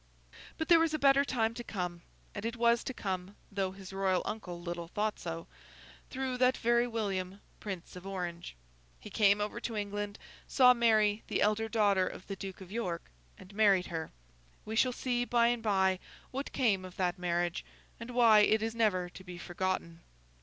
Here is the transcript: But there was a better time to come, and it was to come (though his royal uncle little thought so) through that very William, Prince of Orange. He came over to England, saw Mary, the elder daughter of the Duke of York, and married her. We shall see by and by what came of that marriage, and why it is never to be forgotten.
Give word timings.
But 0.57 0.67
there 0.67 0.79
was 0.79 0.95
a 0.95 0.97
better 0.97 1.23
time 1.23 1.53
to 1.53 1.63
come, 1.63 2.01
and 2.33 2.43
it 2.43 2.55
was 2.55 2.83
to 2.85 2.91
come 2.91 3.35
(though 3.51 3.71
his 3.71 3.93
royal 3.93 4.23
uncle 4.25 4.59
little 4.59 4.87
thought 4.87 5.19
so) 5.19 5.45
through 6.09 6.39
that 6.39 6.57
very 6.57 6.87
William, 6.87 7.39
Prince 7.59 7.95
of 7.95 8.07
Orange. 8.07 8.55
He 8.99 9.11
came 9.11 9.39
over 9.39 9.59
to 9.59 9.75
England, 9.75 10.17
saw 10.47 10.73
Mary, 10.73 11.21
the 11.27 11.39
elder 11.43 11.69
daughter 11.69 12.07
of 12.07 12.25
the 12.25 12.35
Duke 12.35 12.61
of 12.61 12.71
York, 12.71 13.11
and 13.37 13.53
married 13.53 13.85
her. 13.85 14.09
We 14.65 14.75
shall 14.75 14.91
see 14.91 15.23
by 15.23 15.49
and 15.49 15.61
by 15.61 15.99
what 16.31 16.51
came 16.51 16.83
of 16.83 16.95
that 16.95 17.19
marriage, 17.19 17.63
and 17.99 18.09
why 18.09 18.39
it 18.39 18.63
is 18.63 18.73
never 18.73 19.07
to 19.09 19.23
be 19.23 19.37
forgotten. 19.37 20.01